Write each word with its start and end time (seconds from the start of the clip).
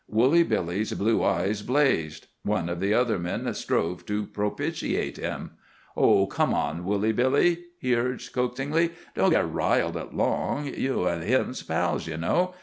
Woolly 0.07 0.41
Billy's 0.41 0.91
blue 0.93 1.23
eyes 1.23 1.61
blazed. 1.61 2.25
One 2.41 2.69
of 2.69 2.79
the 2.79 2.91
other 2.91 3.19
men 3.19 3.53
strove 3.53 4.03
to 4.07 4.25
propitiate 4.25 5.17
him. 5.17 5.51
"Oh, 5.95 6.25
come 6.25 6.55
on, 6.55 6.85
Woolly 6.85 7.11
Billy," 7.11 7.65
he 7.77 7.95
urged 7.95 8.33
coaxingly, 8.33 8.93
"don't 9.13 9.29
git 9.29 9.47
riled 9.47 9.95
at 9.97 10.15
Long. 10.15 10.65
You 10.73 11.07
an' 11.07 11.21
him's 11.21 11.61
pals, 11.61 12.07
ye 12.07 12.17
know. 12.17 12.55